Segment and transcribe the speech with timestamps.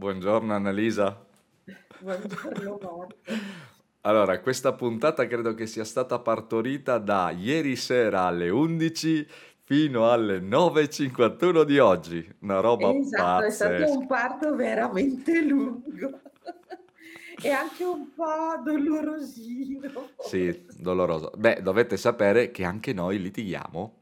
[0.00, 1.22] Buongiorno Annalisa.
[1.98, 3.08] Buongiorno Marco.
[4.00, 9.26] Allora, questa puntata credo che sia stata partorita da ieri sera alle 11
[9.62, 12.34] fino alle 9.51 di oggi.
[12.38, 13.98] Una roba Esatto, è stato pazzesca.
[13.98, 16.20] un parto veramente lungo
[17.42, 21.30] e anche un po' dolorosino Sì, doloroso.
[21.36, 23.99] Beh, dovete sapere che anche noi litighiamo.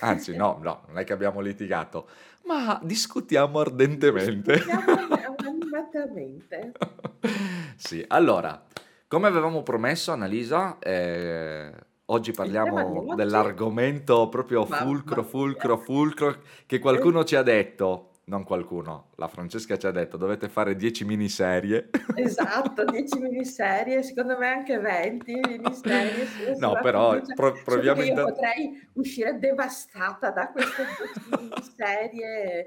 [0.00, 2.08] Anzi, no, no, non è che abbiamo litigato,
[2.44, 4.54] ma discutiamo ardentemente.
[4.54, 6.72] Discutiamo animatamente.
[7.76, 8.62] Sì, allora,
[9.08, 11.72] come avevamo promesso, Annalisa, eh,
[12.06, 19.26] oggi parliamo dell'argomento proprio fulcro, fulcro, fulcro, che qualcuno ci ha detto, non qualcuno, la
[19.26, 21.90] Francesca ci ha detto, dovete fare 10 miniserie.
[22.14, 28.32] Esatto, 10 miniserie, secondo me anche 20 miniserie No, però pro- solo proviamo io intanto...
[28.32, 30.84] potrei uscire devastata da queste
[31.28, 32.66] 10 miniserie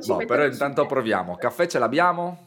[0.00, 1.30] ci Boh, però intanto proviamo.
[1.32, 1.42] Netflix.
[1.42, 2.38] Caffè ce l'abbiamo?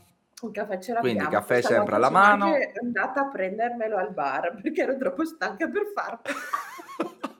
[0.42, 2.45] Un caffè ce Quindi l'abbiamo, caffè questa sempre alla sono mano.
[2.45, 6.22] anche andata a prendermelo al bar perché ero troppo stanca per farlo.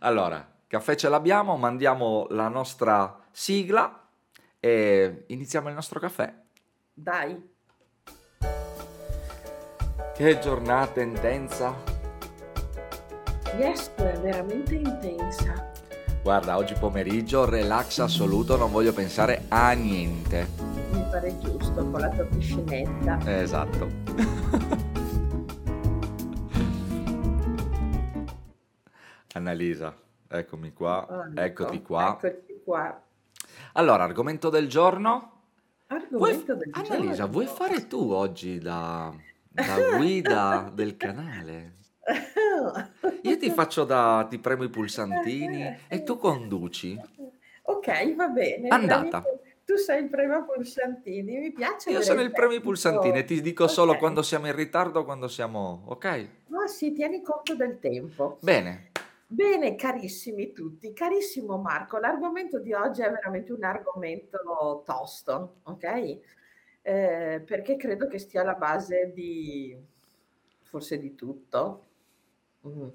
[0.00, 4.05] Allora, caffè ce l'abbiamo, mandiamo la nostra sigla
[4.60, 6.32] e iniziamo il nostro caffè.
[6.92, 7.54] Dai,
[10.14, 11.74] Che giornata intensa!
[13.58, 15.72] yes, è veramente intensa.
[16.22, 20.46] Guarda, oggi pomeriggio relax assoluto, non voglio pensare a niente.
[20.90, 23.18] Mi pare giusto con la tua piscinetta.
[23.40, 23.88] Esatto.
[29.34, 29.94] Annalisa,
[30.28, 32.18] eccomi qua, Oh, eccoti ecco, qua.
[32.22, 33.02] eccoci qua.
[33.76, 35.32] Allora, argomento del giorno.
[36.10, 39.14] Vuoi Argomento del Annalisa, vuoi fare tu oggi da,
[39.48, 41.74] da guida del canale?
[43.22, 46.98] Io ti faccio da, ti premo i pulsantini e tu conduci.
[47.62, 48.68] Ok, va bene.
[48.68, 49.22] Andata.
[49.64, 52.68] Tu sei il primo pulsantini, mi piace Io sono il il premi tecnico.
[52.70, 53.98] pulsantini e ti dico solo Ok.
[53.98, 55.82] quando siamo in ritardo, quando siamo...
[55.86, 56.04] Ok?
[56.06, 58.38] Ah sì, tieni conto del tempo.
[58.40, 58.90] Bene.
[59.28, 66.20] Bene, carissimi tutti, carissimo Marco, l'argomento di oggi è veramente un argomento tosto, ok?
[66.82, 69.76] Eh, perché credo che stia alla base di,
[70.62, 71.86] forse di tutto,
[72.66, 72.88] Mm.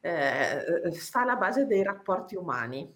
[0.00, 2.94] Eh, sta alla base dei rapporti umani.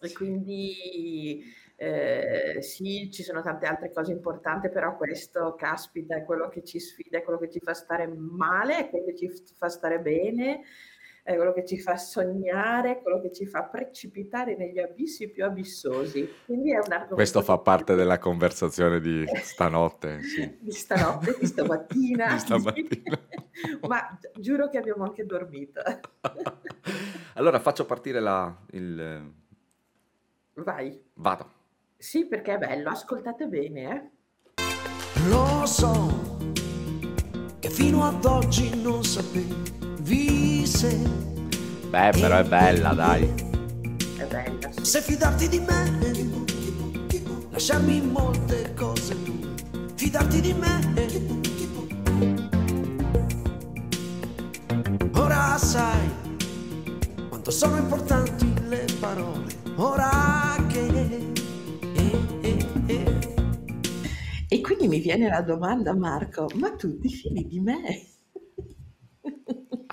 [0.00, 1.42] E quindi
[1.76, 6.78] eh, sì, ci sono tante altre cose importanti, però questo, caspita, è quello che ci
[6.78, 10.62] sfida, è quello che ci fa stare male, è quello che ci fa stare bene,
[11.26, 15.44] è quello che ci fa sognare, è quello che ci fa precipitare negli abissi più
[15.44, 16.30] abissosi.
[16.44, 20.56] Quindi è un argomento Questo fa parte della conversazione di stanotte, sì.
[20.62, 23.18] di stanotte, di stamattina, Di stamattina.
[23.88, 25.80] ma gi- giuro che abbiamo anche dormito.
[27.34, 29.32] Allora faccio partire la, il...
[30.54, 31.02] Vai.
[31.14, 31.50] Vado.
[31.96, 34.10] Sì, perché è bello, ascoltate bene, eh.
[35.28, 36.38] Lo so
[37.58, 40.96] che fino ad oggi non sapevi se,
[41.90, 43.24] Beh, però è bella, dai.
[44.16, 44.84] È bella, sì.
[44.84, 46.14] se fidarti di me,
[47.50, 49.36] lasciarmi molte cose tu,
[49.96, 50.94] fidarti di me.
[55.14, 56.08] Ora sai
[57.28, 60.86] quanto sono importanti le parole, ora che...
[61.94, 63.18] eh, eh, eh.
[64.48, 68.15] E quindi mi viene la domanda, Marco, ma tu ti fidi di me?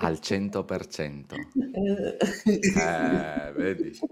[0.04, 1.34] Al 100%.
[1.34, 2.16] Eh,
[2.76, 3.98] Eh, vedi.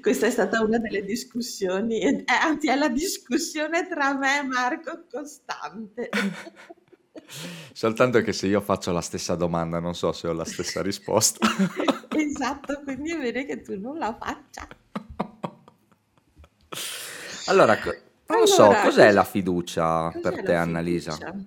[0.00, 5.04] Questa è stata una delle discussioni, eh, anzi è la discussione tra me e Marco
[5.10, 6.08] costante.
[7.72, 11.46] Soltanto che se io faccio la stessa domanda, non so se ho la stessa risposta.
[12.16, 14.68] Esatto, quindi è bene che tu non la faccia.
[17.46, 17.76] Allora,
[18.26, 21.12] non lo so, Allora, cos'è cos- la fiducia per te, Annalisa?
[21.12, 21.44] fiducia?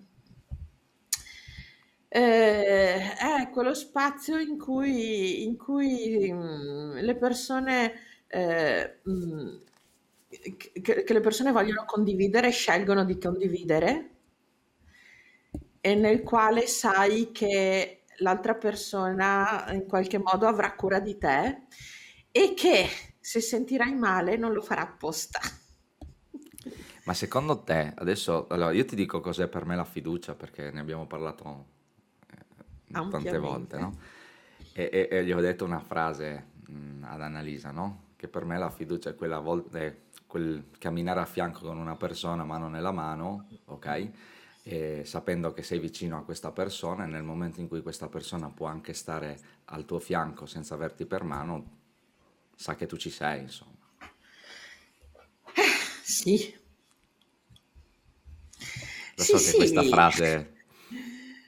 [2.17, 7.93] Eh, è quello spazio in cui, in cui mm, le persone,
[8.25, 9.55] eh, mm,
[10.81, 14.09] che, che le persone vogliono condividere, scelgono di condividere
[15.79, 21.67] e nel quale sai che l'altra persona in qualche modo avrà cura di te
[22.31, 22.87] e che
[23.19, 25.39] se sentirai male non lo farà apposta.
[27.03, 30.79] Ma secondo te, adesso, allora io ti dico cos'è per me la fiducia, perché ne
[30.79, 31.75] abbiamo parlato
[33.09, 33.97] tante volte, no?
[34.73, 38.05] E, e- e gli ho detto una frase mh, ad Annalisa, no?
[38.15, 39.95] Che per me la fiducia è quella volta, è
[40.25, 44.09] quel camminare a fianco con una persona, mano nella mano, ok?
[44.63, 48.49] E sapendo che sei vicino a questa persona e nel momento in cui questa persona
[48.49, 51.75] può anche stare al tuo fianco senza averti per mano,
[52.55, 53.75] sa che tu ci sei, insomma.
[56.03, 56.55] Sì.
[59.15, 59.89] Lo Sì, so che questa sì.
[59.89, 60.53] frase...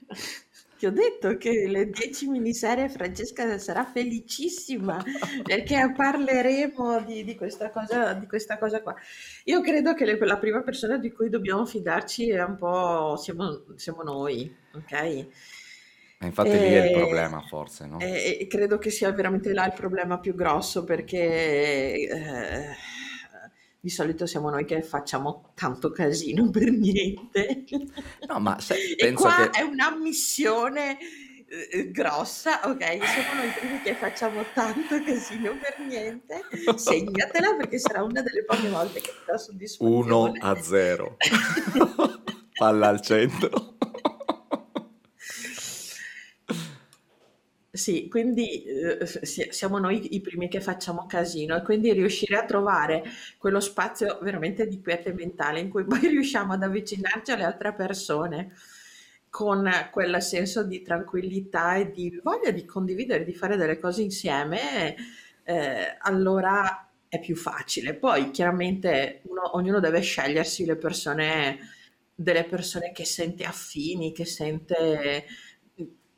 [0.79, 5.03] Ti ho detto che le 10 miniserie Francesca sarà felicissima
[5.43, 8.95] perché parleremo di, di questa cosa, di questa cosa qua.
[9.45, 13.63] Io credo che le- la prima persona di cui dobbiamo fidarci è un po' siamo,
[13.75, 15.27] siamo noi, ok?
[16.17, 18.11] E infatti lì è il E, problema, forse, no?
[18.13, 21.17] e- e credo che sia veramente là il problema più grosso perché
[22.07, 22.75] eh,
[23.81, 27.63] di solito siamo noi che facciamo tanto casino per niente.
[28.27, 29.59] No, ma se- E penso qua che...
[29.59, 30.97] è un'ammissione
[31.47, 32.83] eh, grossa, ok?
[32.83, 36.43] Siamo noi primi che facciamo tanto casino per niente.
[36.75, 40.39] Segnatela perché sarà una delle poche volte che ti dà 1 soddisfazione.
[40.41, 41.17] a 0.
[42.59, 43.77] Palla al centro.
[47.79, 52.43] Sì, quindi eh, si- siamo noi i primi che facciamo casino e quindi riuscire a
[52.45, 53.03] trovare
[53.37, 58.51] quello spazio veramente di quiete mentale in cui poi riusciamo ad avvicinarci alle altre persone
[59.29, 64.95] con quel senso di tranquillità e di voglia di condividere, di fare delle cose insieme,
[65.43, 67.93] eh, allora è più facile.
[67.95, 71.59] Poi chiaramente uno- ognuno deve scegliersi le persone,
[72.13, 75.25] delle persone che sente affini, che sente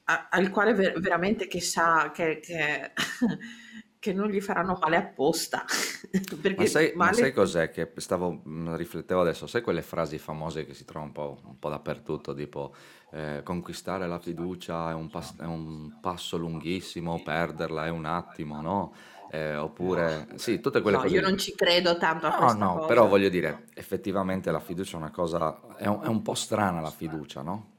[0.06, 2.94] a- al quale ver- veramente che sa che, che-
[4.00, 5.64] che non gli faranno male apposta,
[6.54, 7.34] Ma sai, ma sai male...
[7.34, 11.40] cos'è che stavo, mh, riflettevo adesso, sai quelle frasi famose che si trovano un po',
[11.46, 12.74] un po' dappertutto, tipo
[13.12, 18.62] eh, conquistare la fiducia è un, pas- è un passo lunghissimo, perderla è un attimo,
[18.62, 18.94] no?
[19.28, 22.68] Eh, oppure, sì, tutte quelle No, cose io non ci credo tanto a No, questa
[22.68, 23.08] no, però cosa.
[23.08, 26.92] voglio dire, effettivamente la fiducia è una cosa, è un, è un po' strana la
[26.92, 27.72] fiducia, no?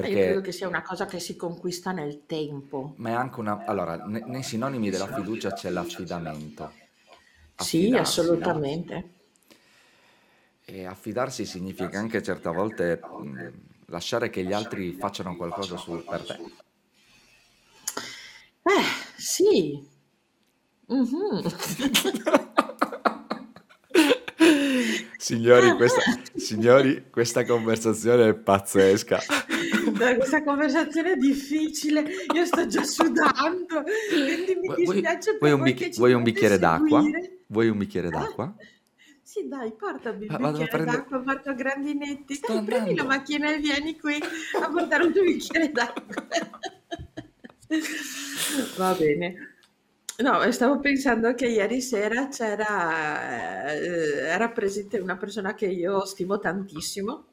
[0.00, 2.94] Eh, Io credo Perché, che sia una cosa che si conquista nel tempo.
[2.96, 6.72] ma è anche una, allora, ne- nei sinonimi della fiducia c'è l'affidamento,
[7.56, 8.40] Sì, affidarsi, no?
[8.40, 9.10] assolutamente.
[10.64, 13.48] E affidarsi significa anche certe volte mh,
[13.86, 16.40] lasciare che gli altri facciano qualcosa su per te.
[18.64, 18.82] Eh,
[19.18, 19.86] sì.
[20.88, 21.42] Mhm.
[25.16, 26.00] Signori, questa,
[26.34, 29.20] signori, questa conversazione è pazzesca.
[29.96, 32.04] Dai, Questa conversazione è difficile,
[32.34, 37.00] io sto già sudando, quindi mi dispiace vuoi un bic- vuoi un bicchiere d'acqua?
[37.00, 37.38] seguire.
[37.46, 38.54] Vuoi un bicchiere d'acqua?
[39.22, 40.96] Sì, dai, portami il Va- Vado a bicchiere prendere...
[40.96, 42.34] d'acqua, Marco Grandinetti.
[42.34, 44.18] Sto Dai, prendi la macchina e vieni qui
[44.60, 46.26] a portare un tuo bicchiere d'acqua.
[48.78, 49.34] Va bene.
[50.18, 56.38] No, stavo pensando che ieri sera c'era, eh, era presente una persona che io stimo
[56.38, 57.31] tantissimo.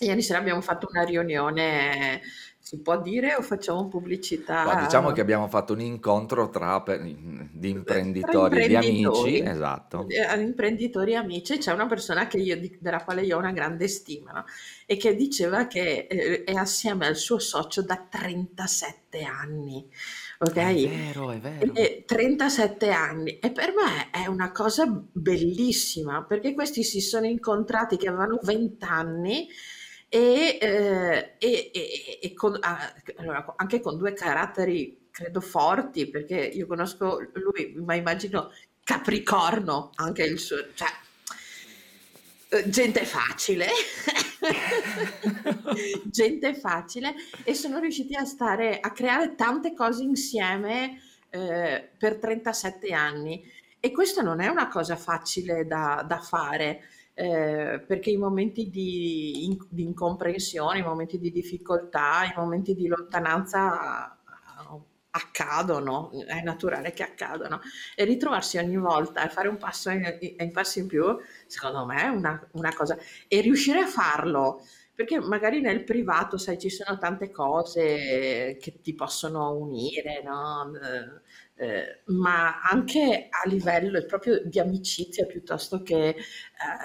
[0.00, 2.20] Ieri sera abbiamo fatto una riunione,
[2.58, 4.74] si può dire o facciamo pubblicità?
[4.74, 10.06] diciamo che abbiamo fatto un incontro tra per- di imprenditori e di amici, esatto.
[10.08, 13.52] eh, imprenditori e amici, c'è una persona che io- di- della quale io ho una
[13.52, 14.44] grande stima, no?
[14.86, 19.86] E che diceva che eh, è assieme al suo socio da 37 anni,
[20.38, 20.56] ok?
[20.56, 21.74] È vero, è vero.
[21.74, 27.96] E 37 anni e per me è una cosa bellissima perché questi si sono incontrati
[27.96, 29.48] che avevano 20 anni
[30.14, 36.36] e, eh, e- e- e con- ah, allora, anche con due caratteri credo forti perché
[36.36, 38.52] io conosco lui ma immagino
[38.84, 40.88] Capricorno anche il suo cioè
[42.50, 43.68] eh, gente facile.
[46.04, 47.14] Gente facile.
[47.42, 53.42] E sono riusciti a stare a creare tante cose insieme eh, per 37 anni.
[53.80, 56.82] E questo non è una cosa facile da, da fare
[57.14, 62.86] eh, perché i momenti di, in- di incomprensione, i momenti di difficoltà, i momenti di
[62.88, 64.80] lontananza eh,
[65.10, 67.60] accadono, è naturale che accadano
[67.94, 70.02] e ritrovarsi ogni volta e fare un passo in,
[70.38, 71.04] in passo in più,
[71.46, 72.98] secondo me è una, una cosa.
[73.28, 74.64] E riuscire a farlo
[74.94, 80.72] perché magari nel privato, sai, ci sono tante cose che ti possono unire, no?
[80.76, 81.22] Eh,
[81.56, 86.16] eh, ma anche a livello proprio di amicizia piuttosto che eh,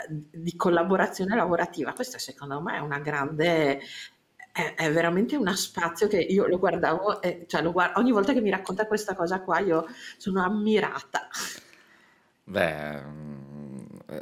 [0.07, 1.93] di collaborazione lavorativa.
[1.93, 3.79] Questa secondo me è una grande,
[4.51, 8.41] è, veramente uno spazio che io lo guardavo, e, cioè lo guard- ogni volta che
[8.41, 9.85] mi racconta questa cosa qua io
[10.17, 11.27] sono ammirata.
[12.43, 13.48] Beh, mm,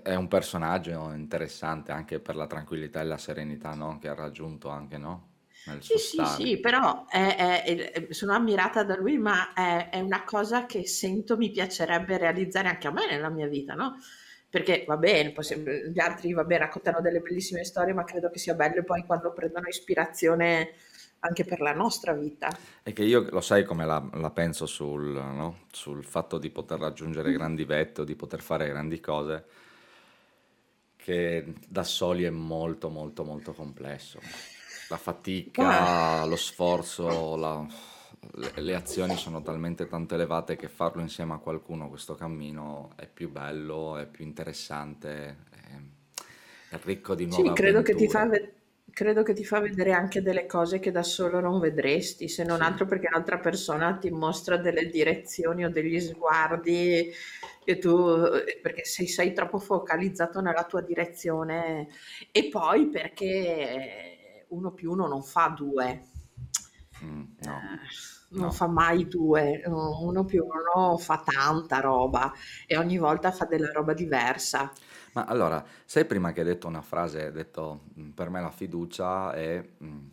[0.04, 3.98] è un personaggio interessante anche per la tranquillità e la serenità, no?
[4.00, 5.30] Che ha raggiunto anche, no?
[5.64, 10.24] Nel Sì, sì, sì, però è- è- è- sono ammirata da lui, ma è, una
[10.24, 13.96] cosa che sento mi piacerebbe realizzare anche a me nella mia vita, no?
[14.50, 18.40] Perché va bene, se- gli altri va bene, raccontano delle bellissime storie, ma credo che
[18.40, 20.74] sia bello poi quando prendono ispirazione
[21.20, 22.50] anche per la nostra vita.
[22.84, 25.66] E che io lo sai come la, la penso sul, no?
[25.72, 29.46] Sul fatto di poter raggiungere grandi vette o di poter fare grandi cose,
[31.08, 34.22] che da soli è molto molto molto complesso.
[34.88, 37.66] La fatica, lo sforzo, la-
[38.36, 43.08] le, le azioni sono talmente tanto elevate che farlo insieme a qualcuno questo cammino è
[43.08, 48.26] più bello, è più interessante, è, è ricco di nuove Sì, credo che ti fa,
[48.26, 48.28] avventure.
[48.28, 48.54] ve-
[48.98, 52.62] credo che ti fa vedere anche delle cose che da solo non vedresti, se non
[52.62, 57.08] Sì, altro perché un'altra persona ti mostra delle direzioni o degli sguardi
[57.64, 57.94] che tu,
[58.60, 61.88] perché se sei troppo focalizzato nella tua direzione
[62.32, 66.02] e poi perché uno più uno non fa due.
[67.04, 67.88] Mm, no, Eh,
[68.30, 68.52] non no.
[68.52, 72.32] fa mai due, uno più uno fa tanta roba
[72.66, 74.72] e ogni volta fa della roba diversa.
[75.18, 78.52] Ma allora, sai prima che hai detto una frase, hai detto "Mm, per me la
[78.52, 80.08] fiducia è mm,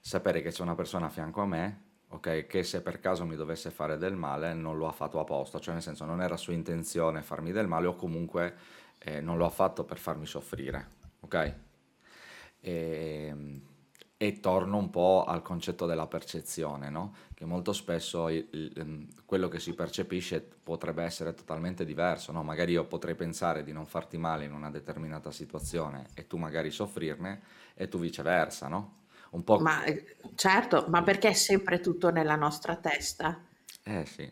[0.00, 3.36] sapere che c'è una persona a fianco a me, ok, che se per caso mi
[3.36, 6.54] dovesse fare del male non lo ha fatto apposta, cioè nel senso non era sua
[6.54, 8.54] intenzione farmi del male o comunque
[8.98, 10.88] eh, non lo ha fatto per farmi soffrire,
[11.20, 11.54] ok?
[12.60, 13.34] E,
[14.24, 17.14] e torno un po' al concetto della percezione, no?
[17.34, 22.42] Che molto spesso il- il- ehm, quello che si percepisce potrebbe essere totalmente diverso, no?
[22.44, 26.70] Magari io potrei pensare di non farti male in una determinata situazione e tu magari
[26.70, 27.40] soffrirne
[27.74, 29.00] e tu viceversa, no?
[29.30, 29.60] Un po'...
[29.62, 33.42] Ma eh, certo, ma perché è sempre tutto nella nostra testa?
[33.84, 34.30] Eh sì,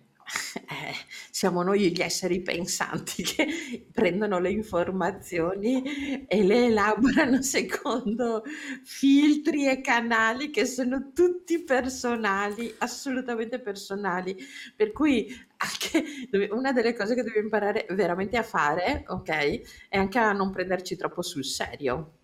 [0.71, 0.95] Eh,
[1.31, 8.43] siamo noi gli esseri pensanti che prendono le informazioni e le elaborano secondo
[8.85, 14.37] filtri e canali che sono tutti personali, assolutamente personali.
[14.75, 20.19] Per cui anche una delle cose che devi imparare veramente a fare, ok, è anche
[20.19, 22.19] a non prenderci troppo sul serio.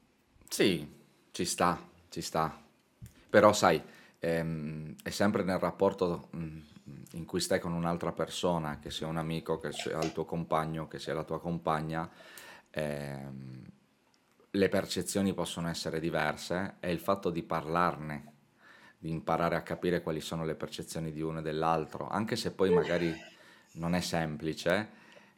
[0.48, 0.86] sì,
[1.32, 1.78] ci sta,
[2.08, 2.58] ci sta.
[3.28, 3.82] Però sai,
[4.18, 6.58] ehm, è sempre nel rapporto mm,
[7.12, 10.86] in cui stai con un'altra persona, che sia un amico, che sia il tuo compagno,
[10.88, 12.08] che sia la tua compagna,
[12.70, 13.64] ehm,
[14.50, 18.32] le percezioni possono essere diverse e il fatto di parlarne,
[18.98, 22.72] di imparare a capire quali sono le percezioni di uno e dell'altro, anche se poi
[22.72, 23.14] magari
[23.74, 24.88] non è semplice,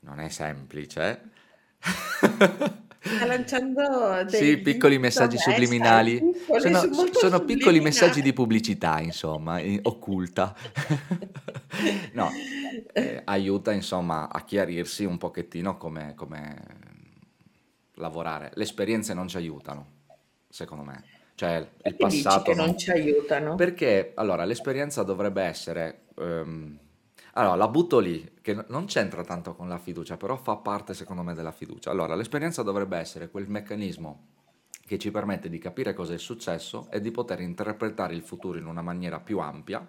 [0.00, 1.30] non è semplice.
[3.00, 6.18] Sta lanciando Sì, degli piccoli messaggi infomercial subliminali.
[6.18, 10.54] piccoli, Sono, sono piccoli messaggi di pubblicità, insomma, in- occulta.
[12.12, 12.32] No,
[12.92, 16.56] eh, aiuta insomma a chiarirsi un pochettino come, come
[17.94, 18.50] lavorare.
[18.54, 19.86] Le esperienze non ci aiutano,
[20.48, 21.04] secondo me.
[21.34, 22.76] Cioè, il Perché passato non non...
[22.78, 23.52] ci aiutano?
[23.54, 26.06] Perché, allora, l'esperienza dovrebbe essere...
[26.16, 26.78] ehm,
[27.38, 31.22] allora, la butto lì, che non c'entra tanto con la fiducia, però fa parte, secondo
[31.22, 31.90] me, della fiducia.
[31.90, 34.26] Allora, l'esperienza dovrebbe essere quel meccanismo
[34.84, 38.66] che ci permette di capire cosa è successo e di poter interpretare il futuro in
[38.66, 39.86] una maniera più ampia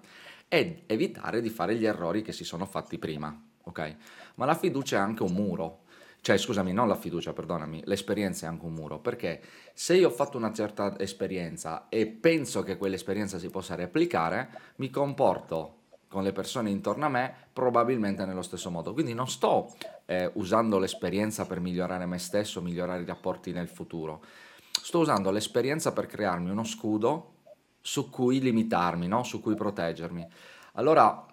[0.48, 3.96] ed evitare di fare gli errori che si sono fatti prima, ok?
[4.36, 5.86] Ma la fiducia è anche un muro.
[6.22, 9.42] Cioè, scusami, non la fiducia, perdonami, l'esperienza è anche un muro, perché
[9.74, 14.92] se io ho fatto una certa esperienza e penso che quell'esperienza si possa replicare, mi
[14.92, 15.79] comporto
[16.10, 18.94] con le persone intorno a me probabilmente nello stesso modo.
[18.94, 19.74] Quindi non sto
[20.06, 24.24] eh, usando l'esperienza per migliorare me stesso, migliorare i rapporti nel futuro.
[24.72, 27.36] Sto usando l'esperienza per crearmi uno scudo
[27.80, 29.24] su cui limitarmi, no?
[29.24, 30.28] Su cui proteggermi.
[30.74, 31.26] Allora,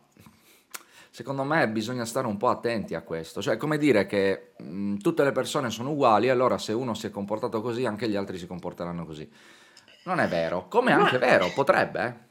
[1.11, 3.41] secondo me bisogna stare un po' attenti a questo.
[3.41, 7.11] Cioè, come dire che mh, tutte le persone sono uguali, allora se uno si è
[7.11, 9.31] comportato così, anche gli altri si comporteranno così.
[10.05, 12.26] Non è vero, come è anche vero, potrebbe, eh.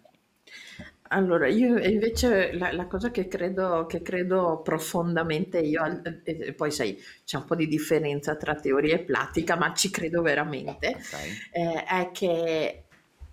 [1.10, 6.54] Allora, io invece la, la cosa che credo, che credo profondamente io, al- e e
[6.54, 10.98] poi sai, c'è un po' di differenza tra teoria e pratica, ma ci credo veramente,
[11.04, 11.14] Ok?
[11.52, 12.80] eh, è che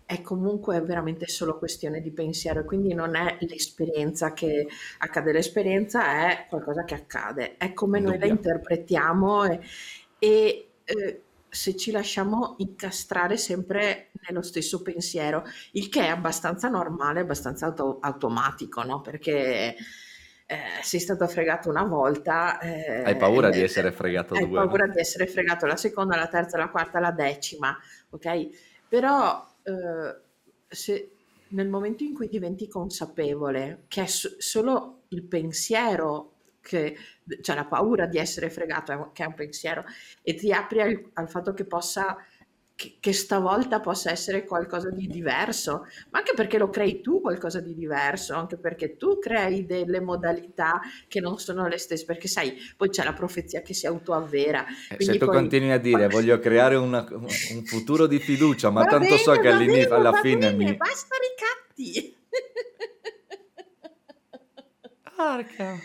[0.05, 4.67] è comunque veramente solo questione di pensiero, quindi non è l'esperienza che
[4.99, 8.27] accade, l'esperienza è qualcosa che accade, è come noi la Indubbio.
[8.27, 9.61] interpretiamo e,
[10.19, 11.22] e, eh,
[11.53, 17.99] se ci lasciamo incastrare sempre nello stesso pensiero, il che è abbastanza normale, abbastanza auto-
[18.01, 19.03] automatico, no?
[19.03, 19.77] Perché
[20.47, 22.59] eh, sei stato fregato una volta,
[23.03, 24.67] Hai eh, paura di eh, essere fregato hai due, no?
[24.67, 27.79] paura di essere fregato la seconda, la terza, la quarta, la decima,
[28.09, 28.49] ok?
[28.89, 30.21] Però eh,
[30.69, 31.11] se
[31.49, 36.32] nel momento in cui diventi consapevole che è so- solo il pensiero
[36.63, 36.97] che,
[37.43, 39.85] cioè la paura di essere fregato, che è un pensiero,
[40.23, 42.17] e ti apri al, al fatto che possa,
[42.75, 47.61] che, che stavolta possa essere qualcosa di diverso, ma anche perché lo crei tu qualcosa
[47.61, 52.55] di diverso, anche perché tu crei delle modalità che non sono le stesse, perché sai,
[52.77, 55.35] poi c'è la profezia che si autoavvera, Eh, Se tu poi...
[55.37, 59.43] continui a dire voglio creare una- un futuro di fiducia, ma Va tanto so bene,
[59.43, 60.77] che va all'inizio, bene, alla va fine bene, mi...
[60.77, 62.17] basta ricatti.
[65.17, 65.79] Porca.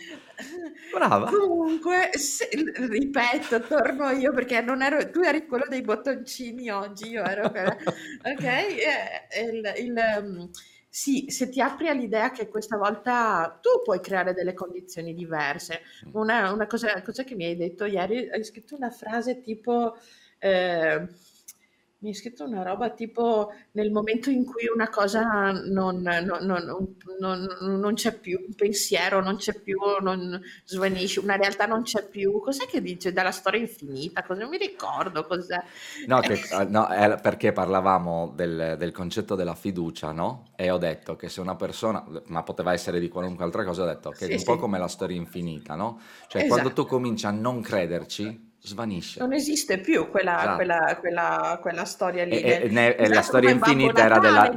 [0.94, 1.26] Brava.
[1.30, 7.24] Comunque, se- ripeto, torno io perché non ero, tu eri quello dei bottoncini oggi, io
[7.24, 7.76] ero quella.
[8.24, 8.44] Ok?
[8.44, 10.50] Eh, il, il, um,
[10.90, 15.82] sì, se ti apri all'idea che questa volta tu puoi creare delle condizioni diverse.
[16.14, 19.98] Una, una cosa, cosa che mi hai detto ieri, hai scritto una frase tipo...
[20.40, 21.08] Eh,
[22.00, 26.96] mi hai scritto una roba tipo nel momento in cui una cosa non, non- non-
[27.20, 32.08] non- non c'è più, un pensiero non c'è più, non svanisce, una realtà non c'è
[32.08, 32.40] più.
[32.40, 34.24] Cos'è che dice dalla storia infinita?
[34.24, 35.58] Cosa non mi ricordo cos'è.
[36.06, 40.46] No, che, eh, no, è perché parlavamo del, del concetto della fiducia, no?
[40.56, 43.86] E ho detto che se una persona, ma poteva essere di qualunque altra cosa, ho
[43.86, 44.58] detto che è Sì, un po' sì.
[44.58, 46.00] come la storia infinita, no?
[46.28, 46.88] Cioè quando tu Esatto.
[46.88, 49.20] cominci a non crederci, svanisce.
[49.20, 50.56] Non esiste più quella, Esatto.
[50.56, 52.42] quella, quella, quella storia E, lì.
[52.42, 54.50] e- del- ne- e la esatto, storia infinita era della,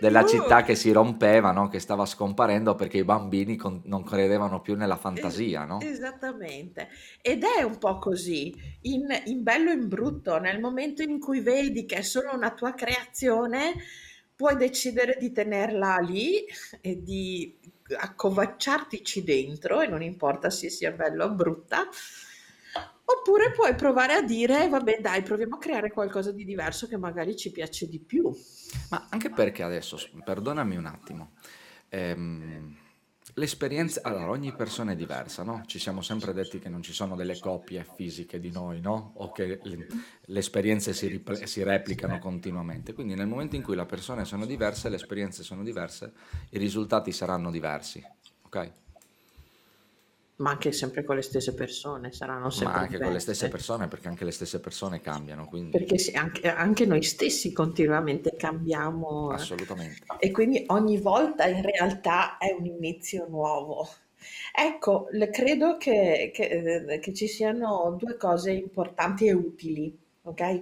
[0.00, 1.68] della città che si rompeva, no?
[1.68, 5.80] Che stava scomparendo perché i bambini con- non credevano più nella Es- fantasia, no?
[5.80, 6.88] Esattamente.
[7.20, 11.40] Ed è un po' così, in, in bello e in brutto, nel momento in cui
[11.40, 13.74] vedi che è solo una tua creazione,
[14.34, 16.44] puoi decidere di tenerla lì
[16.80, 17.58] e di
[17.94, 21.86] accovacciartici dentro, e non importa se sia bella o brutta,
[23.04, 27.36] oppure puoi provare a dire, vabbè, dai, proviamo a creare qualcosa di diverso che magari
[27.36, 28.30] ci piace di più.
[28.90, 31.32] Ma anche perché adesso, perdonami un attimo,
[31.88, 32.76] ehm,
[33.34, 35.62] l'esperienza, allora ogni persona è diversa, no?
[35.66, 39.12] Ci siamo sempre detti che non ci sono delle coppie fisiche di noi, no?
[39.16, 39.86] O che le,
[40.20, 42.92] le esperienze si, ripl- si replicano continuamente.
[42.92, 46.12] Quindi nel momento in cui le persone sono diverse, le esperienze sono diverse,
[46.50, 48.04] i risultati saranno diversi,
[48.42, 48.72] ok?
[50.36, 53.88] Ma anche sempre con le stesse persone, saranno Ma sempre anche con le stesse persone,
[53.88, 59.30] perché anche le stesse persone cambiano, quindi Perché sì, anche, anche noi stessi continuamente cambiamo
[59.30, 60.06] assolutamente.
[60.18, 63.88] e quindi ogni volta in realtà è un inizio nuovo.
[64.54, 70.60] Ecco, le- credo che, che, eh, che ci siano due cose importanti e utili, ok?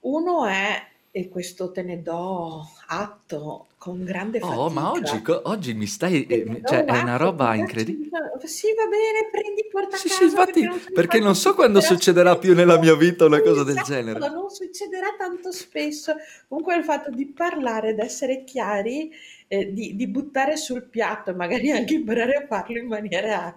[0.00, 5.42] Uno è, e questo te ne do atto con grande Oh, ma oggi, fatica, co-
[5.44, 8.08] oggi mi stai, eh, cioè è una roba incredibile.
[8.46, 11.54] sì, va bene, prendi, porta a Sì, sì, casa perché infatti, non perché non so
[11.54, 14.20] quando succederà più nella mia vita una cosa del Esatto, genere.
[14.30, 16.14] non succederà tanto spesso.
[16.48, 19.10] Comunque il fatto di parlare, di essere chiari,
[19.48, 23.54] eh, di, di buttare sul piatto, magari anche imparare a farlo in maniera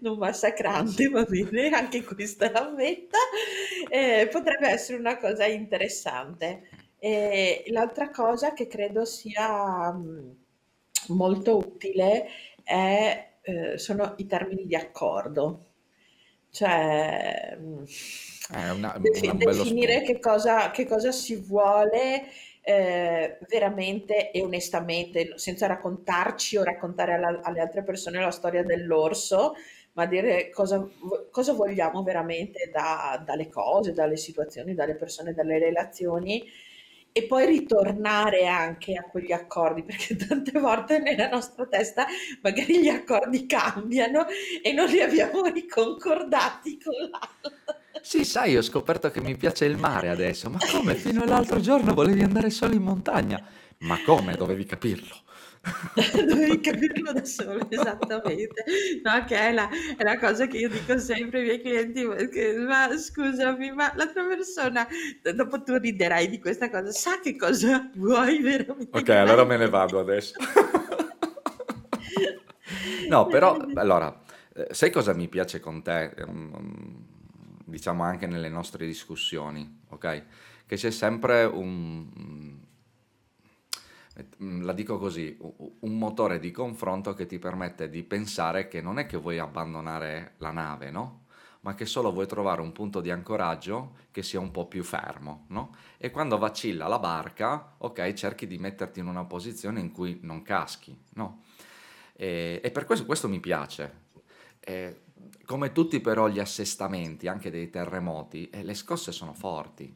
[0.00, 3.18] non massacrante, va bene, anche questa l'ammetta,
[3.88, 6.68] eh, potrebbe essere una cosa interessante.
[6.98, 10.36] E l'altra cosa che credo sia mh,
[11.08, 12.26] molto utile
[12.62, 15.66] è, eh, sono i termini di accordo.
[16.50, 17.84] Cioè, mh,
[18.50, 22.24] È una- defi- un bello definire che cosa, che cosa si vuole
[22.62, 29.54] eh, veramente e onestamente, senza raccontarci o raccontare alla- alle altre persone la storia dell'orso,
[29.92, 30.86] ma dire cosa,
[31.30, 36.44] cosa vogliamo veramente da- dalle cose, dalle situazioni, dalle persone, dalle relazioni.
[37.12, 42.06] E poi ritornare anche a quegli accordi, perché tante volte nella nostra testa
[42.42, 44.26] magari gli accordi cambiano
[44.62, 47.79] e non li abbiamo riconcordati con l'altro.
[48.02, 50.50] Sì, sai, ho scoperto che mi piace il mare adesso.
[50.50, 50.94] Ma come?
[50.96, 53.42] Fino all'altro giorno volevi andare solo in montagna.
[53.80, 54.34] Ma come?
[54.34, 55.14] Dovevi capirlo.
[56.26, 58.64] Dovevi capirlo da solo, esattamente.
[59.02, 62.54] No, che è la, è la cosa che io dico sempre ai miei clienti, perché,
[62.56, 64.86] ma scusami, ma l'altra persona,
[65.34, 68.98] dopo tu riderai di questa cosa, sa che cosa vuoi veramente?
[68.98, 70.34] Ok, allora me ne vado adesso.
[73.08, 74.22] No, però, allora,
[74.54, 76.14] eh, sai cosa mi piace con te?
[77.70, 80.24] Diciamo anche nelle nostre discussioni, ok?
[80.66, 82.08] Che c'è sempre un,
[84.38, 88.98] mm, la dico così, un motore di confronto che ti permette di pensare che non
[88.98, 91.26] è che vuoi abbandonare la nave, no?
[91.60, 95.44] Ma che solo vuoi trovare un punto di ancoraggio che sia un po' più fermo,
[95.48, 95.74] no?
[95.98, 100.42] E quando vacilla la barca, ok, cerchi di metterti in una posizione in cui non
[100.42, 101.42] caschi, no?
[102.14, 104.08] E, e per questo, questo mi piace.
[104.60, 105.00] Eh,
[105.50, 109.92] come tutti però gli assestamenti, anche dei terremoti, eh, le scosse sono forti.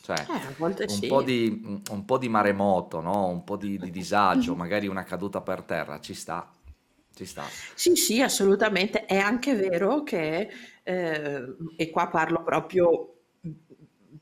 [0.00, 1.06] Cioè, Eh, un sì.
[1.06, 3.26] po' di, un- po' di maremoto, no?
[3.28, 6.50] Un po' di, di disagio, magari una caduta per terra, ci sta,
[7.14, 7.54] ci sta.
[7.74, 9.04] Sì, sì, assolutamente.
[9.06, 10.48] È anche vero che,
[10.82, 11.42] eh,
[11.76, 13.14] e qua parlo proprio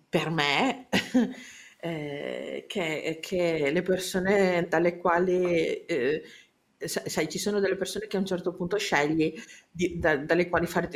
[0.09, 0.89] per me,
[1.81, 6.23] eh, che, che le persone dalle quali, eh,
[6.89, 9.35] sai, ci sono delle persone che a un certo punto scegli
[9.71, 10.89] di- da- dalle quali fare,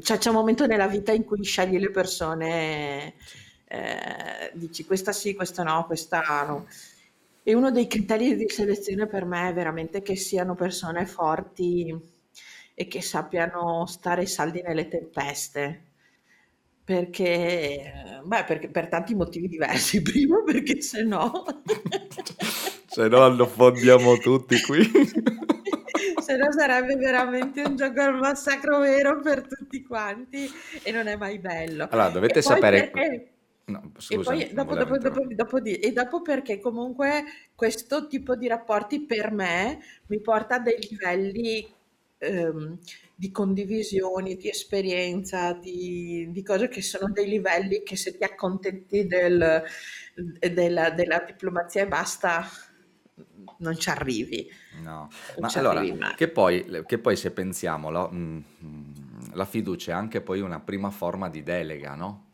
[0.00, 3.14] cioè c'è un momento nella vita in cui scegli le persone,
[3.66, 6.66] eh, dici questa sì, questa no, questa no.
[7.42, 11.94] E uno dei criteri di selezione per me è veramente che siano persone forti
[12.74, 15.82] e che sappiano stare saldi nelle tempeste.
[16.84, 20.00] Perché, beh, perché per tanti motivi diversi.
[20.02, 21.44] Primo perché se no...
[22.94, 24.80] se no affondiamo tutti qui.
[26.18, 30.48] se no sarebbe veramente un gioco al massacro vero per tutti quanti
[30.82, 31.88] e non è mai bello.
[31.90, 32.90] Allora, dovete E poi sapere...
[32.90, 33.28] perché...
[33.66, 38.06] No, E scusa, poi non dopo, dopo, dopo, dopo di- e dopo perché comunque questo
[38.06, 39.78] tipo di rapporti per me
[40.08, 41.66] mi porta a dei livelli
[42.18, 42.78] ehm,
[43.14, 49.06] di condivisioni, di esperienza, di, di cose che sono dei livelli che se ti accontenti
[49.06, 49.62] del-
[50.52, 52.46] della, della diplomazia e basta,
[53.64, 54.48] non ci arrivi,
[54.82, 55.82] No, ma allora,
[56.14, 58.92] che poi, che poi se pensiamo, la, mm, mm,
[59.32, 62.24] la fiducia è anche poi una prima forma di delega, no?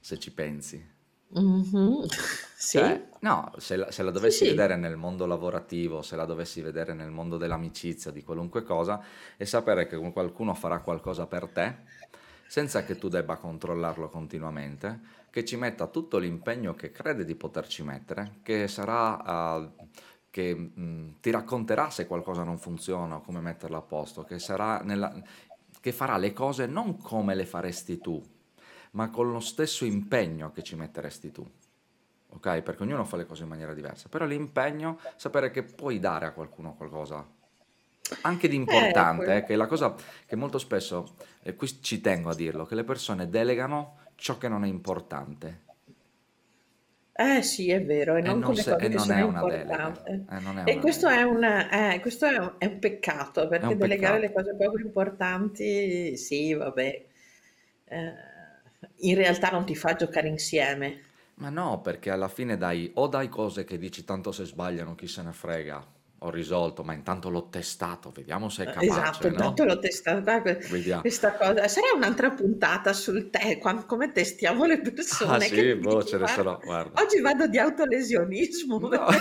[0.00, 0.98] Se ci pensi.
[1.32, 2.06] Mhm.
[2.60, 4.50] Sì, Cioè, no, se la, se la sì, dovessi sì.
[4.50, 9.02] vedere nel mondo lavorativo, se la dovessi vedere nel mondo dell'amicizia, di qualunque cosa,
[9.38, 11.76] è sapere che qualcuno farà qualcosa per te,
[12.46, 17.82] senza che tu debba controllarlo continuamente, che ci metta tutto l'impegno che crede di poterci
[17.82, 19.86] mettere, che sarà, eh,
[20.30, 24.78] che mh, ti racconterà se qualcosa non funziona o come metterla a posto, che sarà
[24.80, 25.12] nella,
[25.80, 28.22] che farà le cose non come le faresti tu,
[28.92, 31.46] ma con lo stesso impegno che ci metteresti tu
[32.32, 32.62] ok?
[32.62, 36.32] Perché ognuno fa le cose in maniera diversa, però l'impegno, sapere che puoi dare a
[36.32, 37.26] qualcuno qualcosa,
[38.22, 39.94] anche di Eh, importante, eh, che è la cosa
[40.26, 44.48] che molto spesso, e qui ci tengo a dirlo, che le persone delegano ciò che
[44.48, 45.68] non è importante
[47.22, 49.10] Eh sì, è vero, e e non non, con le se- e cose che non
[49.10, 50.26] sono è una delega, importanti.
[50.28, 52.78] eh, non è E una questo è delega, un, eh, questo è un, è un
[52.78, 54.32] peccato, è perché un delegare le peccato.
[54.32, 57.04] cose poco importanti, sì, vabbè,
[57.84, 58.12] eh,
[59.00, 61.02] in realtà non ti fa giocare insieme.
[61.40, 65.08] Ma no, perché alla fine dai, o dai cose che dici tanto se sbagliano chi
[65.08, 65.84] se ne frega,
[66.22, 69.72] ho risolto, ma intanto l'ho testato, vediamo se è Eh, capace, Esatto, intanto no?
[69.74, 71.00] l'ho testata Vediamo.
[71.00, 71.66] questa cosa.
[71.68, 74.80] Sarà un'altra puntata sul te, quan- come testiamo le
[75.22, 77.02] Ah persone, che sì, boh, ce ne guarda, sono, guarda.
[77.02, 78.78] oggi vado di autolesionismo.
[78.78, 79.06] No.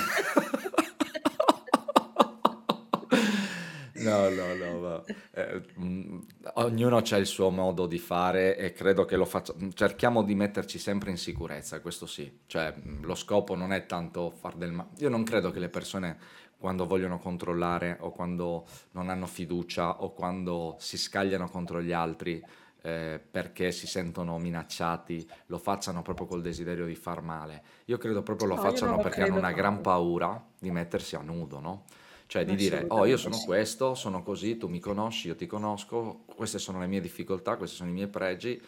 [3.92, 6.20] No, no, no, ma, eh, mm,
[6.54, 9.54] ognuno ha il suo modo di fare e credo che lo faccia.
[9.74, 12.32] Cerchiamo di metterci sempre in sicurezza, questo sì.
[12.46, 14.92] Cioè, mm, lo scopo non è tanto far del male.
[15.00, 16.18] Io non credo che le persone
[16.60, 22.44] quando vogliono controllare o quando non hanno fiducia o quando si scagliano contro gli altri
[22.82, 27.64] eh, perché si sentono minacciati, lo facciano proprio col desiderio di far male.
[27.86, 31.22] Io credo proprio lo No, facciano lo perché hanno una gran paura di mettersi a
[31.22, 31.86] nudo, no?
[32.26, 36.26] Cioè di dire, oh, io sono questo, sono così, tu mi conosci, io ti conosco,
[36.36, 38.62] queste sono le mie difficoltà, questi sono i miei pregi,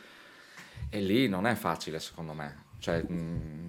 [0.90, 2.66] e lì non è facile, secondo me.
[2.80, 3.68] Cioè, mm,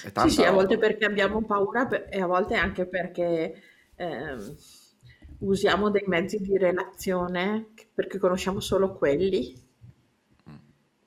[0.00, 0.78] è Sì, tanta sì, a volte roba.
[0.78, 3.62] perché abbiamo paura e a volte anche perché
[3.96, 4.56] ehm,
[5.40, 9.54] usiamo dei mezzi di relazione che- perché conosciamo solo quelli
[10.48, 10.58] Mm.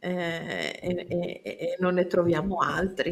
[0.02, 3.12] eh, e, e- e non ne troviamo altri.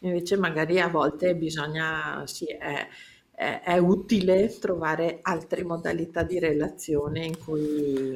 [0.00, 2.86] Invece magari a volte bisogna, sì, è,
[3.32, 7.38] è- è utile trovare altre modalità di relazione in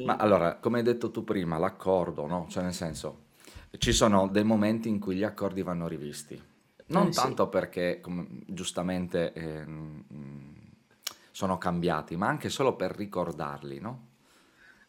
[0.01, 0.17] Ma cui...
[0.17, 2.45] allora, come hai detto tu prima, l'accordo, no?
[2.49, 3.25] Cioè, nel senso,
[3.77, 6.41] ci sono dei momenti in cui gli accordi vanno rivisti.
[6.87, 7.19] Non Eh sì.
[7.19, 10.03] tanto perché, come, giustamente, ehm,
[11.31, 14.07] sono cambiati, ma anche solo per ricordarli, no?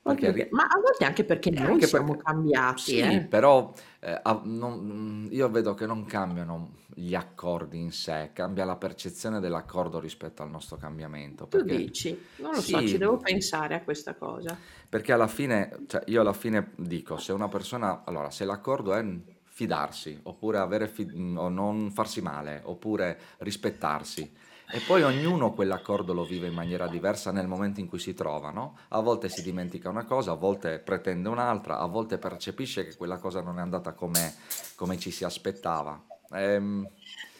[0.04, 3.26] Perché perché- ma a volte anche perché e noi anche siamo perché cambiati, sì, eh.
[3.28, 9.40] però eh, non- io vedo che non cambiano gli accordi in sé, cambia la percezione
[9.40, 13.82] dell'accordo rispetto al nostro cambiamento, Tu dici, non lo so, ci sì, devo pensare a
[13.82, 14.62] questa cosa.
[14.88, 19.04] perché alla fine, cioè io alla fine dico, se una persona, allora, se l'accordo è
[19.44, 24.32] fidarsi, oppure avere fi- o non farsi male, oppure rispettarsi,
[24.70, 28.50] e poi ognuno quell'accordo lo vive in maniera diversa nel momento in cui si trova,
[28.50, 28.79] no?
[28.88, 33.18] A volte si dimentica una cosa, a volte pretende un'altra, a volte percepisce che quella
[33.18, 34.35] cosa non è andata come,
[34.74, 36.03] come ci si aspettava.
[36.33, 36.88] Ehm,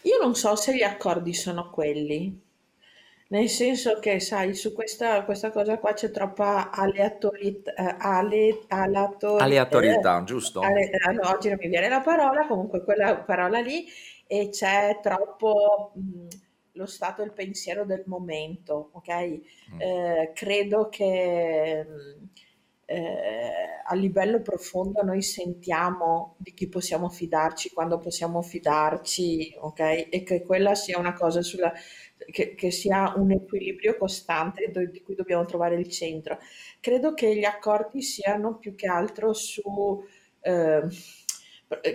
[0.03, 2.39] Io non so se gli accordi sono quelli,
[3.29, 10.19] nel senso che, sai, su questa, questa cosa qua c'è troppa aleatorità, ale, alatori- aleatorietà,
[10.19, 10.61] eh, giusto?
[10.65, 13.85] ale- eh, no, oggi non mi viene la parola, comunque quella parola lì,
[14.27, 16.27] e c'è troppo mh,
[16.75, 19.39] lo stato e il pensiero del momento, ok?
[19.73, 19.81] Mm.
[19.81, 22.29] Eh, credo che mh,
[22.87, 23.51] eh,
[23.87, 30.07] a livello profondo noi sentiamo di chi possiamo fidarci, quando possiamo fidarci, ok?
[30.09, 31.73] E che quella sia una cosa sulla,
[32.31, 36.37] che, che sia un equilibrio costante do- di cui dobbiamo trovare il centro.
[36.79, 40.03] Credo che gli accordi siano più che altro su,
[40.41, 40.81] eh,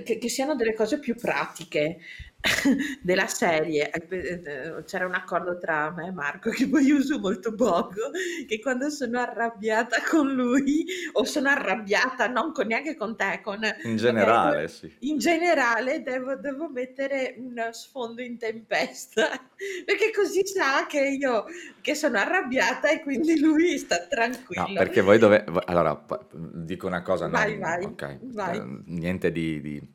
[0.05, 1.99] che, che siano delle cose più pratiche.
[3.03, 7.55] della serie, eh, eh, c'era un accordo tra me e Marco che poi uso molto
[7.55, 8.11] poco,
[8.49, 13.61] che quando sono arrabbiata con lui o sono arrabbiata non con, neanche con te, con,
[13.83, 14.97] in generale, okay, sì.
[15.01, 19.29] In generale devo, devo, mettere un sfondo in tempesta,
[19.85, 21.45] perché così sa che io
[21.83, 24.67] che sono arrabbiata e quindi lui sta tranquillo.
[24.67, 25.53] No, perché voi dovete...
[25.67, 28.19] Allora, dico una cosa, vai, no, vai, okay.
[28.23, 28.57] vai.
[28.57, 29.61] Eh, niente di...
[29.61, 29.89] di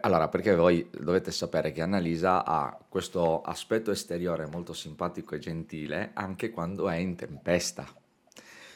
[0.00, 6.10] allora, perché voi dovete sapere che Annalisa ha questo aspetto esteriore molto simpatico e gentile
[6.12, 7.86] anche quando è in tempesta.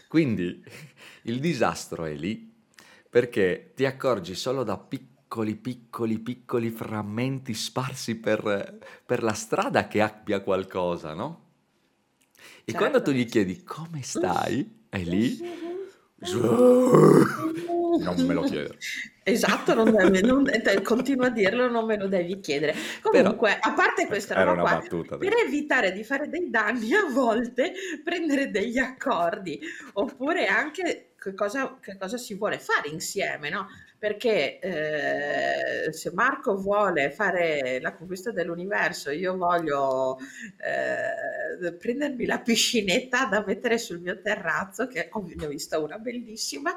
[0.08, 0.64] Quindi
[1.24, 2.50] il disastro è lì
[3.10, 10.00] perché ti accorgi solo da piccoli, piccoli, piccoli frammenti sparsi per, per la strada che
[10.00, 11.40] abbia qualcosa, no?
[12.64, 12.78] E certo.
[12.78, 15.38] quando tu gli chiedi come stai, è lì
[17.98, 18.76] non me lo chiedere.
[19.24, 20.50] Esatto, non deve, non,
[20.82, 22.74] continua a dirlo, non me lo devi chiedere.
[23.00, 27.04] Comunque, Però, a parte questa roba qua, battuta, per evitare di fare dei danni, a
[27.08, 29.60] volte prendere degli accordi,
[29.92, 33.68] oppure anche che cosa, che cosa si vuole fare insieme, no?
[34.02, 40.18] Perché eh, se Marco vuole fare la conquista dell'universo, io voglio
[40.58, 45.98] eh, prendermi la piscinetta da mettere sul mio terrazzo, che ho, ne ho vista una
[45.98, 46.74] bellissima,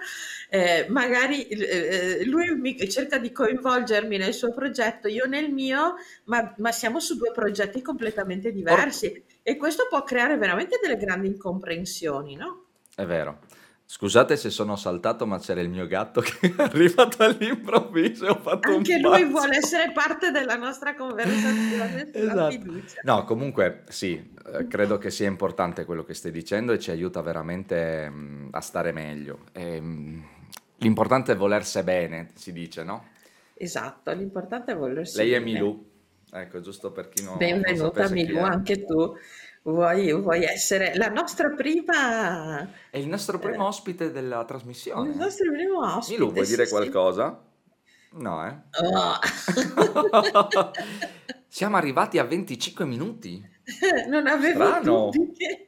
[0.52, 6.54] eh, magari eh, lui mi, cerca di coinvolgermi nel suo progetto, io nel mio, ma,
[6.60, 12.36] ma siamo su due progetti completamente diversi e questo può creare veramente delle grandi incomprensioni,
[12.36, 12.66] no?
[12.94, 13.40] È vero.
[13.88, 18.40] Scusate se sono saltato, ma c'era il mio gatto che è arrivato all'improvviso e ho
[18.40, 19.30] fatto Anche un lui pazzo.
[19.30, 22.82] vuole essere parte della nostra conversazione Esatto.
[23.02, 27.22] No, comunque sì, eh, credo che sia importante quello che stai dicendo e ci aiuta
[27.22, 29.46] veramente mm, a stare meglio.
[29.52, 30.22] E, mm,
[30.78, 33.12] l'importante è volersi bene, si dice, no?
[33.54, 35.42] Esatto, l'importante è volersi Lei è bene.
[35.42, 35.92] Milù,
[36.32, 38.42] ecco, giusto per chi non, non Benvenuta chi Milù, è.
[38.42, 39.16] anche tu.
[39.66, 42.70] Vuoi, vuoi essere la nostra prima...
[42.92, 45.16] È il nostro primo eh, ospite della il trasmissione.
[45.16, 46.72] nostro primo ospite, vuoi sì dire sì.
[46.72, 47.44] qualcosa?
[48.12, 48.56] No, eh?
[48.84, 49.20] Oh.
[51.48, 53.44] Siamo arrivati a 25 minuti.
[54.08, 55.10] Non avevo Strano.
[55.10, 55.66] dubbi che,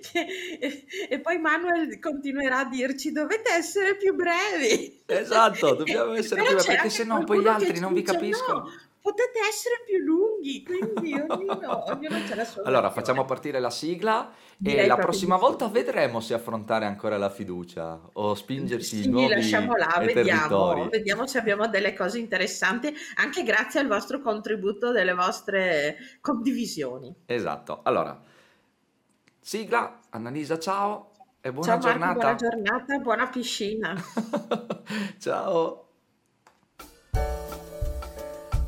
[0.00, 0.26] che-
[0.58, 5.02] e, e poi Manuel continuerà a dirci dovete essere più brevi.
[5.04, 8.02] Esatto, dobbiamo essere Però più c'è perché anche se no poi gli altri non vi
[8.02, 8.60] capiscono.
[8.60, 8.70] no,
[9.02, 12.90] potete essere più lunghi, quindi ognuno, ognuno c'ha la sua Allora, versione.
[12.90, 17.28] facciamo partire la sigla e Direi la proprio prossima volta vedremo se affrontare ancora la
[17.30, 22.92] fiducia o spingersi in Sì, nuovi lasciamo là, vediamo, vediamo se abbiamo delle cose interessanti,
[23.16, 27.14] anche grazie al vostro contributo, delle vostre condivisioni.
[27.26, 27.80] Esatto.
[27.82, 28.22] Allora,
[29.40, 31.10] sigla, Annalisa, ciao
[31.40, 32.34] e buona Ciao Marco, buona giornata.
[32.34, 33.94] giornata, buona piscina.
[35.18, 35.91] Ciao.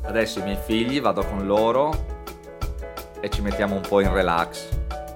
[0.07, 2.13] Adesso i miei figli vado con loro
[3.19, 4.67] e ci mettiamo un po' in relax.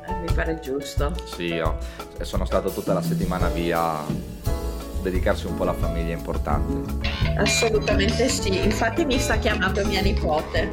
[0.08, 1.14] Eh, mi pare giusto.
[1.26, 1.78] Sì, io
[2.22, 3.98] sono stato tutta la settimana via.
[5.02, 7.08] Dedicarsi un po' alla famiglia è importante.
[7.38, 10.70] Assolutamente sì, infatti mi sta chiamando mia nipote.